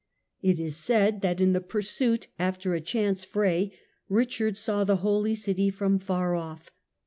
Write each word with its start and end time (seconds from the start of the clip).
It 0.41 0.59
is 0.59 0.77
said 0.77 1.21
that 1.21 1.39
in 1.39 1.53
the 1.53 1.61
pursuit 1.61 2.25
after 2.39 2.73
a 2.73 2.81
chance 2.81 3.23
fray, 3.23 3.71
Richard 4.09 4.57
saw 4.57 4.83
the 4.83 4.95
Holy 5.05 5.35
City 5.35 5.69
from 5.69 5.99
far 5.99 6.33
off. 6.33 6.71